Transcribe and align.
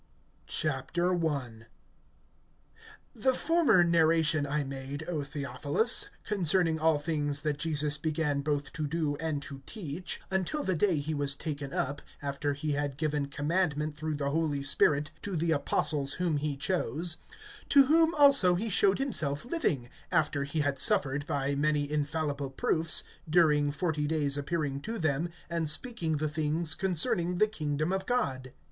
I. 0.63 0.81
THE 3.13 3.35
former 3.35 3.83
narration 3.83 4.47
I 4.47 4.63
made, 4.63 5.05
O 5.07 5.21
Theophilus, 5.23 6.09
concerning 6.23 6.79
all 6.79 6.97
things 6.97 7.41
that 7.41 7.59
Jesus 7.59 7.99
began 7.99 8.41
both 8.41 8.73
to 8.73 8.87
do 8.87 9.15
and 9.17 9.43
to 9.43 9.61
teach, 9.67 10.19
(2)until 10.31 10.65
the 10.65 10.73
day 10.73 10.93
when 10.95 11.01
he 11.03 11.13
was 11.13 11.35
taken 11.35 11.71
up, 11.71 12.01
after 12.19 12.53
he 12.53 12.71
had 12.71 12.97
given 12.97 13.27
commandment, 13.27 13.93
through 13.95 14.15
the 14.15 14.31
Holy 14.31 14.63
Spirit, 14.63 15.11
to 15.21 15.35
the 15.35 15.51
apostles 15.51 16.13
whom 16.13 16.37
he 16.37 16.57
chose; 16.57 17.17
(3)to 17.69 17.85
whom 17.85 18.15
also 18.15 18.55
he 18.55 18.71
showed 18.71 18.97
himself 18.97 19.45
living, 19.45 19.87
after 20.11 20.45
he 20.45 20.61
had 20.61 20.79
suffered, 20.79 21.27
by 21.27 21.53
many 21.53 21.87
infallible 21.91 22.49
proofs, 22.49 23.03
during 23.29 23.69
forty 23.69 24.07
days 24.07 24.35
appearing 24.35 24.81
to 24.81 24.97
them, 24.97 25.29
and 25.47 25.69
speaking 25.69 26.17
the 26.17 26.27
things 26.27 26.73
concerning 26.73 27.35
the 27.35 27.45
kingdom 27.45 27.93
of 27.93 28.07
God. 28.07 28.51